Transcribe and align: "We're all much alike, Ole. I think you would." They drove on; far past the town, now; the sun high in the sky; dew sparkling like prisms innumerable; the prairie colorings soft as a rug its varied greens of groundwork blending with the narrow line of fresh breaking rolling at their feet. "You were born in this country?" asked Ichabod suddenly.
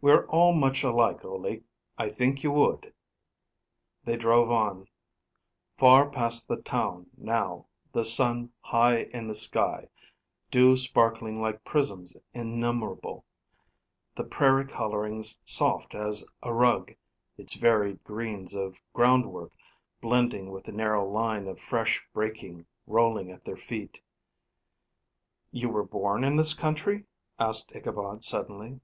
"We're 0.00 0.26
all 0.26 0.52
much 0.52 0.84
alike, 0.84 1.24
Ole. 1.24 1.64
I 1.98 2.08
think 2.08 2.44
you 2.44 2.52
would." 2.52 2.94
They 4.04 4.16
drove 4.16 4.48
on; 4.48 4.86
far 5.76 6.08
past 6.08 6.46
the 6.46 6.62
town, 6.62 7.10
now; 7.16 7.66
the 7.92 8.04
sun 8.04 8.52
high 8.60 9.00
in 9.12 9.26
the 9.26 9.34
sky; 9.34 9.88
dew 10.52 10.76
sparkling 10.76 11.40
like 11.40 11.64
prisms 11.64 12.16
innumerable; 12.32 13.24
the 14.14 14.22
prairie 14.22 14.68
colorings 14.68 15.40
soft 15.44 15.96
as 15.96 16.24
a 16.44 16.54
rug 16.54 16.94
its 17.36 17.54
varied 17.54 18.04
greens 18.04 18.54
of 18.54 18.80
groundwork 18.92 19.50
blending 20.00 20.52
with 20.52 20.62
the 20.66 20.72
narrow 20.72 21.04
line 21.10 21.48
of 21.48 21.58
fresh 21.58 22.06
breaking 22.12 22.66
rolling 22.86 23.32
at 23.32 23.42
their 23.44 23.56
feet. 23.56 24.00
"You 25.50 25.68
were 25.70 25.82
born 25.84 26.22
in 26.22 26.36
this 26.36 26.54
country?" 26.54 27.06
asked 27.40 27.74
Ichabod 27.74 28.22
suddenly. 28.22 28.78